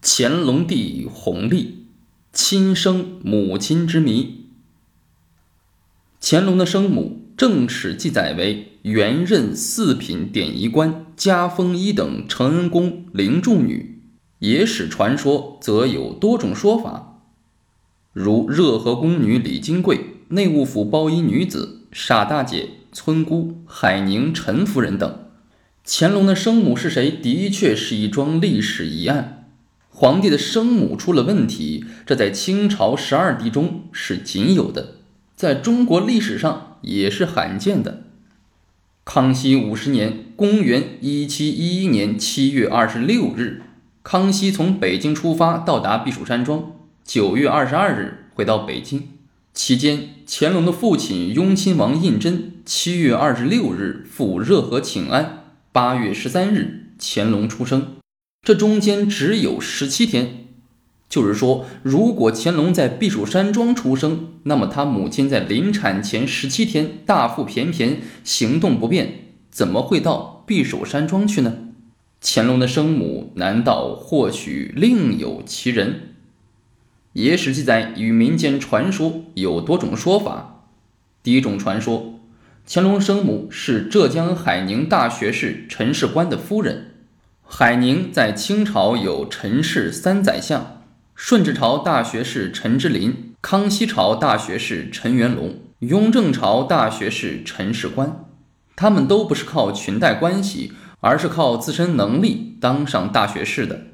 [0.00, 1.86] 乾隆帝弘历，
[2.32, 4.44] 亲生母亲之谜。
[6.20, 14.00] 乾隆的生母，正史记载为原任四品典仪官、加封一等承恩宫灵柱女。
[14.38, 17.20] 野史传说则有多种说法，
[18.12, 25.24] 如热河宫女李金贵、内务府包衣女子傻大姐、村姑海宁陈夫人等。
[25.84, 29.37] 乾隆的生母是谁，的确是一桩历史疑案。
[30.00, 34.94] 皇帝的生母出了问题，这在清朝十二帝中是仅有的，
[35.34, 38.04] 在中国历史上也是罕见的。
[39.04, 43.62] 康熙五十年（公元一七一一年七月二十六日），
[44.04, 46.74] 康熙从北京出发，到达避暑山庄。
[47.04, 49.02] 九月二十二日回到北京，
[49.52, 57.97] 期间乾隆的父亲雍亲王胤禛七月二十六日赴热河请安，八月十三日乾隆出生。
[58.42, 60.46] 这中间只有十七天，
[61.08, 71.58] 就是说，如果乾隆在避暑山庄出生，那么他母亲在临产前十七天大腹便便，行动不便，怎么会到避暑山庄去呢？
[72.22, 76.14] 乾隆的生母难道或许另有其人？
[77.12, 80.64] 野史记载与民间传说有多种说法。
[81.22, 82.18] 第一种传说，
[82.66, 86.94] 乾隆生母是浙江海宁大学士陈世官的夫人。
[87.50, 90.82] 海宁在清朝有陈氏三宰相，
[91.14, 98.26] 顺治朝大学士陈之林，康熙朝大学士陈元龙，雍正朝大学士陈世官，
[98.76, 103.86] 他们都不是靠裙带关系，而是靠自身能力当上大学士的。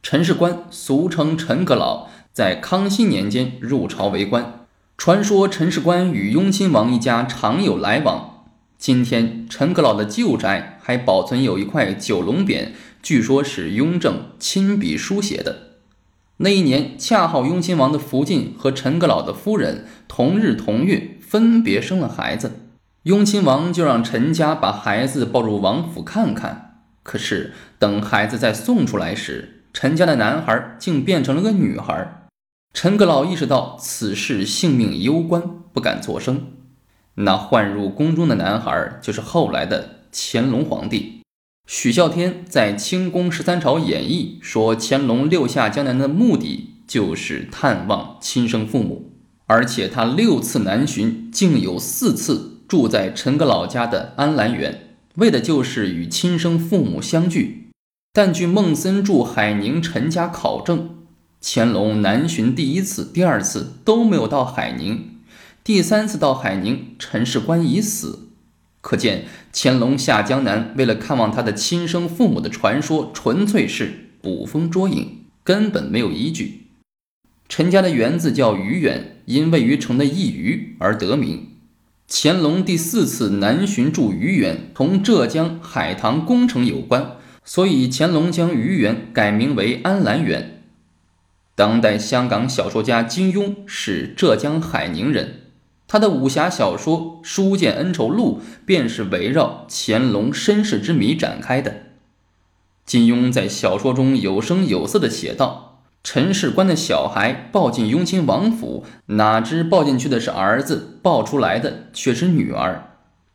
[0.00, 4.60] 陈世官俗称陈阁老，在康熙年间入朝为官，
[4.96, 8.35] 传说陈世官与雍亲王一家常有来往。
[8.78, 12.68] 今天陈阁老的旧宅还保存有一块九龙匾，
[13.02, 15.78] 据说是雍正亲笔书写的。
[16.38, 22.52] 那一年恰好雍亲王的福晋和陈阁老的夫人同日同月分别生了孩子，
[23.04, 26.82] 雍亲王就让陈家把孩子抱入王府看看。
[27.02, 32.28] 可是等孩子再送出来时，陈家的男孩竟变成了个女孩。
[32.74, 35.42] 陈阁老意识到此事性命攸关，
[35.72, 36.48] 不敢作声。
[37.16, 41.20] 那唤入宫中的男孩，就是后来的乾隆皇帝。
[41.66, 49.12] 许孝天在《清宫十三朝演义》说，乾隆六下江南的目的就是探望亲生父母，
[49.46, 57.70] 而且他六次南巡，竟有四次住在陈阁老家的安澜园，为的就是与亲生父母相聚。
[58.12, 60.78] 但据孟森著《海宁陈家考证》，
[61.42, 65.15] 乾隆南巡第一次、第二次都没有到海宁。
[65.66, 68.28] 第三次到海宁，陈世官已死，
[68.80, 76.68] 可见乾隆下江南为了看望他的亲生父母的传说，纯粹是捕风捉影，根本没有依据。
[77.48, 81.48] 陈家的园子叫鱼园，因位于城的一隅而得名。
[82.08, 90.62] 乾隆第四次南巡驻鱼园，同浙江海棠工程有关，所以乾隆将鱼园改名为安澜园。
[91.56, 95.40] 当代香港小说家金庸是浙江海宁人。
[95.88, 101.82] 他的武侠小说《书剑恩仇录》便是围绕乾隆身世之谜展开的。
[102.84, 112.90] 金庸在小说中有声有色地写道：“陈世官的小孩抱进雍亲王府，哪知抱进去的是儿子，抱出来的却是女儿。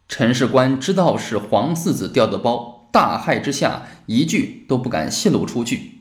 [0.08, 6.00] 陈世官知道是皇四子掉的包，大骇之下，一句都不敢泄露出去。”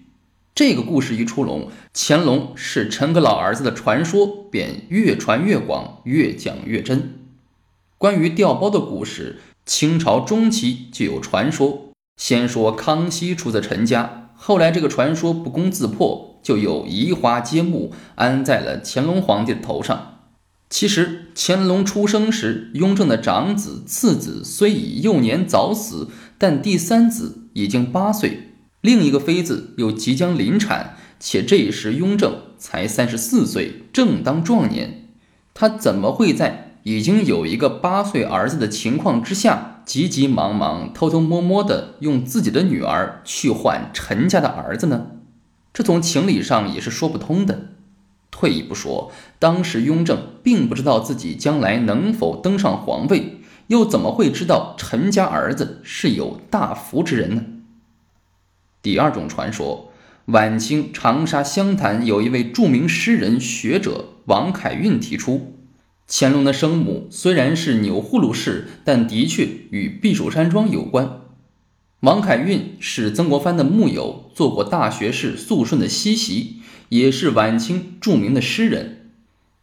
[0.60, 7.15] 这个故事一出笼，乾隆是陈阁老儿子的传说便越传越广，越讲越真。
[7.97, 11.93] 关于掉包的故事，清朝中期就有传说。
[12.19, 20.19] 先说康熙出自陈家，后来这个传说不攻自破，就有移花接木，安在了乾隆皇帝的头上。
[20.69, 28.49] 其实乾隆出生时，雍正的长子、次子虽已幼年早死，但第三子已经八岁。
[28.80, 35.08] 另一个妃子又即将临产，且这时雍正才三十四岁，正当壮年，
[35.52, 45.08] 他怎么会在已经有一个八岁儿子的情况之下，急急忙忙、偷偷摸摸的用自己的女儿去换陈家的儿子呢？
[45.75, 47.69] 这从情理上也是说不通的。
[48.31, 57.44] 退一步说，当时雍正并不知道自己将来能否登上皇位，又怎么会知道陈家儿子是有大福之人呢？
[58.82, 59.93] 第二种传说，
[60.27, 65.56] 晚清长沙湘潭有一位著名诗人学者王凯运提出，
[66.09, 71.21] 乾隆的生母虽然是钮祜禄氏，但的确与避暑山庄有关。
[72.00, 79.11] 王凯运是曾国藩的幕友，做过大学士肃顺的西席，也是晚清著名的诗人。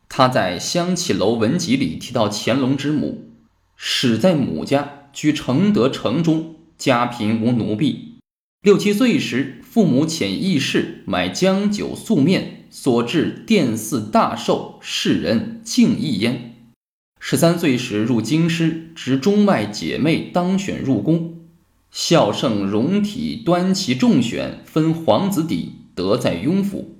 [0.07, 3.31] 他在《香绮楼文集》里提到乾隆之母，
[3.75, 8.16] 始在母家，居承德城中，家贫无奴婢。
[8.63, 16.55] 六七岁时，父母遣义士买姜酒素面，所至殿寺大寿，世人敬意焉。
[17.19, 21.35] 十三岁时入京师，执中外姐妹当选入宫。
[21.91, 26.95] 孝圣容体端齐重选，分皇子邸，得在雍府。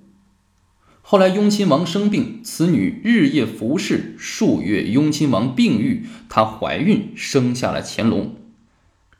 [1.02, 8.36] 后来雍亲王生病，此女日夜服侍，数月雍亲王病愈，她怀孕生下了乾隆。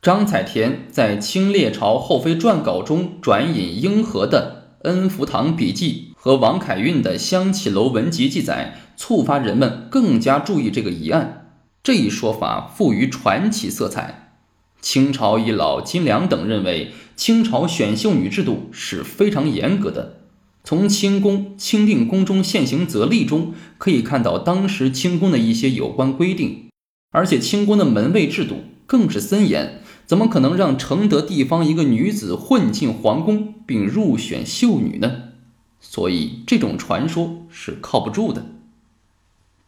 [0.08, 11.50] 张彩田在《清列朝后妃传稿》中转引英和的《恩福堂笔记》和王凯运的《香绮楼文集》记载，触发人们更加注意这个疑案。
[11.84, 14.38] 这一说法富于传奇色彩。
[14.80, 20.20] 清朝遗老金良等认为，清朝选秀女制度是非常严格的。
[20.64, 26.70] 从清宫清定宫中现行则例中可以看到，当时清宫的一些有关规定。
[27.12, 35.24] 而且清宫的门卫制度更是森严，怎么可能让承德地方一个女子混进皇宫并入选秀女呢？
[35.82, 38.46] 所以这种传说是靠不住的。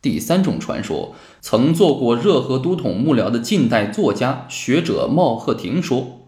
[0.01, 6.21] 第三种传说，曾做过热河都统幕僚的近代作家学者茂鹤亭说，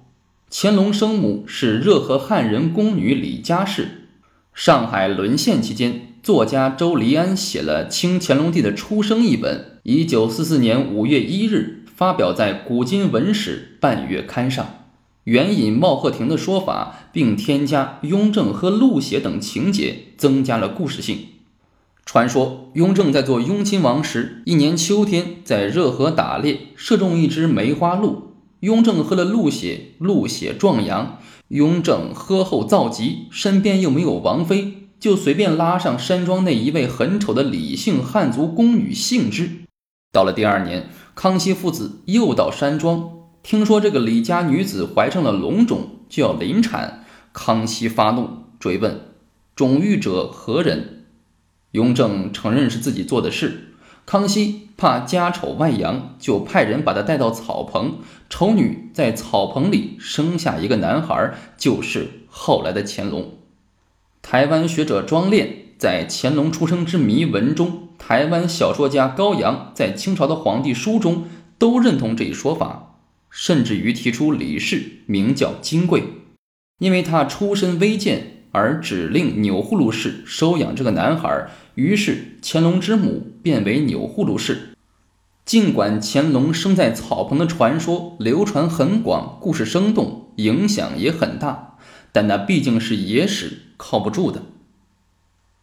[0.51, 4.09] 乾隆生母是热河汉人宫女李佳氏。
[4.53, 14.88] 上海沦陷期间，作家周黎安写了《清乾隆帝的出生》一本，一九四四年五月一日发表在《古今文史》半月刊上，
[15.25, 21.19] 援引茂鹤亭的说法，并添加雍正和陆写等情节，增加了故事性。
[22.03, 28.33] 传说雍正在做雍亲王时，一年秋天在热河打猎，射中一只梅花鹿。
[28.62, 31.19] 雍正喝了鹿血，鹿血壮阳。
[31.50, 39.51] 雍正喝后造疾，身边又没有王妃，就随便拉上山庄那一位很丑的李姓汉族宫女幸之。
[40.11, 43.11] 到了第二年，康熙父子又到山庄，
[43.41, 47.05] 听说这个李家女子怀上了龙种，就要临产。
[47.31, 48.27] 康熙发怒，
[48.59, 48.99] 追问
[49.55, 51.05] ：“种育者何人？”
[51.71, 53.75] 雍正承认是自己做的事，
[54.05, 57.99] 康熙怕家丑外扬，就派人把他带到草棚，
[58.29, 63.37] 丑女在草棚里生下一个男孩，就是后来的乾隆。
[64.21, 71.25] 台湾学者庄炼在《乾隆出生之谜》文中，台湾小说家高阳在《清朝的皇帝书》中
[71.59, 72.98] 都认同这一说法，
[73.30, 76.03] 甚至于提出李氏名叫金贵，
[76.80, 78.39] 因为他出身微贱。
[78.53, 84.75] 而指令钮祜禄氏收养这个男孩，于是乾隆之母变为钮祜禄氏。
[85.45, 91.77] 尽管乾隆生在草棚的传说流传很广，故事生动，影响也很大，
[92.12, 94.42] 但那毕竟是野史，靠不住的。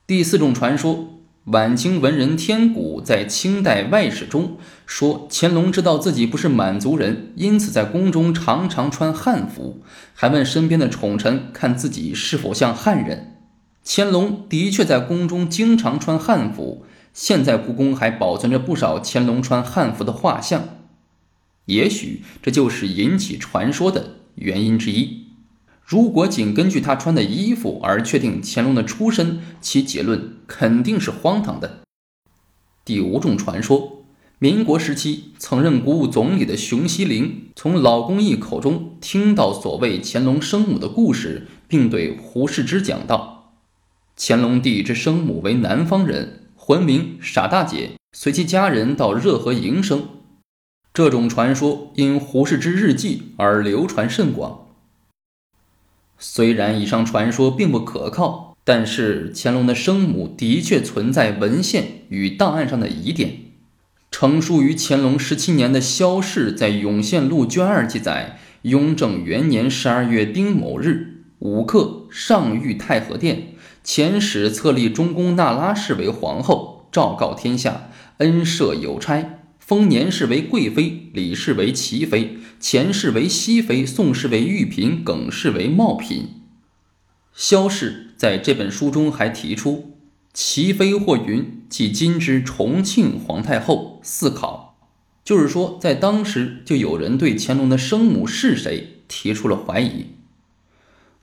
[0.06, 1.17] 第四种传说。
[1.50, 9.80] 晚清文人天古在清代外史中说，乾隆知道自己不是满族人，因此在宫中常常穿汉服，
[10.12, 13.36] 还问身边的宠臣看自己是否像汉人。
[13.82, 16.84] 乾隆的确在宫中经常穿汉服，
[17.14, 20.68] 现在故宫还保存着不少乾隆穿汉服的画像，
[21.64, 25.27] 也许这就是引起传说的原因之一。
[25.88, 31.78] 如果仅根据他穿的衣服而确定乾隆的出身，其结论肯定是荒唐的。
[32.84, 34.04] 第五种传说，
[34.38, 43.54] 民国时期曾任国务总理的熊希龄从老公义口中听到所谓乾隆生母的故事，并对胡适之讲道
[44.14, 50.06] ：“乾隆帝之生母为南方人，浑名傻大姐，随其家人到热河营生。”
[50.92, 54.67] 这种传说因胡适之日记而流传甚广。
[56.18, 63.34] 虽然以上传说并不可靠，但是乾隆的生母的确存在文献与档案上的疑点。
[64.10, 79.37] 成书于乾隆十七年的《萧氏在永献录卷二记载：雍正元年十二月丁某日，午刻上御太和殿，遣使册立中宫那拉氏为皇后，昭告天下，恩赦有差。
[79.68, 86.28] 封年氏为贵妃，李氏为齐妃，钱氏为熹妃，宋氏为玉嫔，耿氏为茂嫔。
[87.34, 89.98] 萧氏在这本书中还提出，
[90.32, 94.00] 齐妃或云即今之重庆皇太后。
[94.02, 94.78] 四考，
[95.22, 100.06] 就是说，在当时就有人对乾隆的生母是谁提出了怀疑。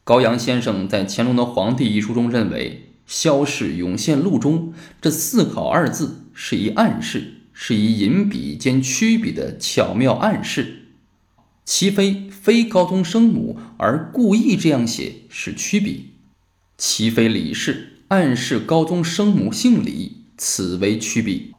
[0.04, 4.72] 高阳先生在《乾隆的皇帝》一书中认为，《萧氏永献录》中
[5.02, 7.35] 这“四考”二字是一暗示。
[7.58, 10.90] 是以引笔兼曲笔的巧妙暗示。
[11.64, 16.12] 齐妃非高宗生母而故意这样写是曲笔，
[16.78, 21.56] 齐妃李氏暗示高宗生母姓李，此为曲笔。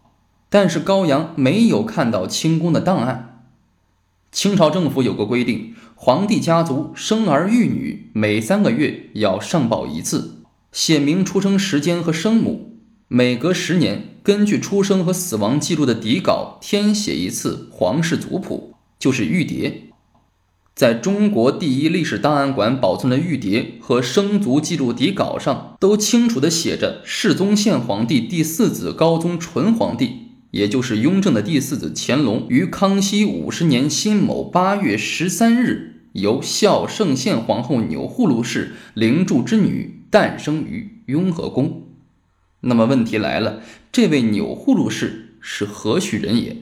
[0.48, 3.42] 但是高阳没有看到清宫的档案。
[4.30, 19.72] 清朝政府有个规定，皇帝家族生儿育女每三个月要上报一次，写明出生时间和生母，每隔十年根据出生和死亡记录的底稿填写一次皇室族谱，就是玉牒。
[20.74, 41.85] 在中国第一历史档案馆保存的玉牒和生卒记录底稿上，都清楚地写着世宗宪皇帝第四子高宗纯皇帝，也就是雍正的第四子乾隆，于康熙五十年辛卯八月十三日，由孝圣宪皇后钮祜禄氏灵柱之女诞生于雍和宫。
[42.68, 46.56] 那么问题来了，这位钮祜禄氏是何许人也？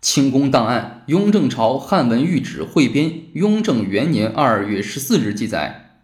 [0.00, 5.98] 清宫档案《雍正朝汉文谕旨汇编》雍正元年二月十四日记载：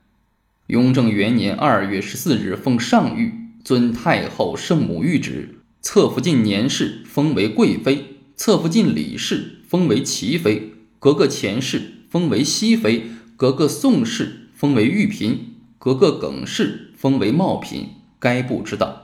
[0.68, 3.32] 雍正元年二月十四日奉上谕，
[3.64, 17.88] 遵太后圣母谕旨，侧福晋年氏封为贵妃，侧福晋李氏封为齐妃，格格前氏封为熹妃，格格宋氏封为玉嫔，格格耿氏封为茂嫔。
[18.20, 18.99] 该不知道。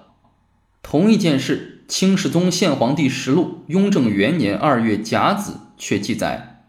[0.89, 1.83] 同一件事。
[1.93, 6.65] 《清世宗宪皇帝实录》雍正元年二月甲子却记载：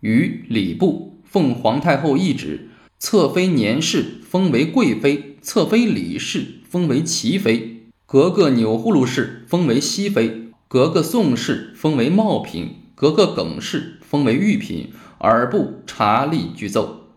[0.00, 17.08] 于礼部奉皇太后懿旨，侧妃年氏封为贵妃，侧妃李氏封为齐妃，格格钮祜禄氏封为熹妃，格格宋氏封为茂嫔，格格耿氏封为玉嫔，尔部查吏具奏。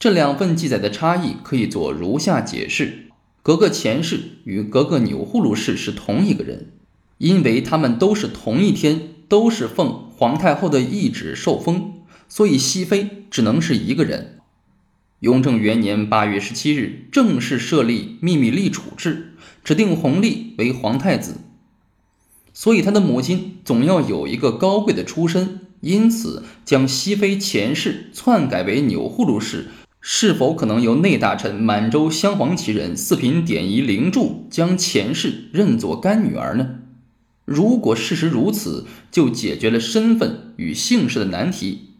[0.00, 3.11] 这两份记载的差异可以做如下解释。
[3.42, 6.70] 格格前世与格格钮祜禄氏是同一个人，
[7.18, 11.94] 因为他们都是同一天，都是奉皇太后的懿旨受封，
[12.28, 14.38] 所以熹妃只能是一个人。
[15.18, 19.34] 雍正元年八月十七日，正式设立秘密立储制，
[19.64, 21.38] 指定弘历为皇太子，
[22.52, 29.66] 所以他的母亲总要有一个高贵的出身，因此将熹妃前世篡改为钮祜禄氏。
[30.04, 36.80] 是否可能由内大臣满洲镶黄旗人四品典仪灵柱将前世认作干女儿呢？
[37.44, 41.90] 如果事实如此，就解决了身份与姓氏的难题。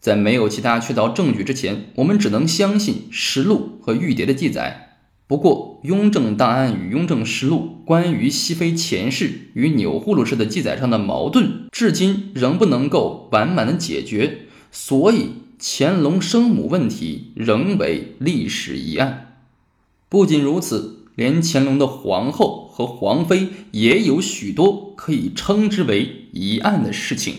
[0.00, 4.98] 在没有其他确凿证据之前，我们只能相信实录和玉牒的记载。
[5.28, 15.30] 不过，雍正档案与雍正实录关于熹妃前世与钮祜禄氏的记载上的矛盾，至今仍不能够完满的解决，所以。
[15.58, 19.40] 乾隆生母问题仍为历史疑案。
[20.08, 27.34] 不仅如此，连乾隆的皇后和皇妃也有许多可以称之为疑案的事情。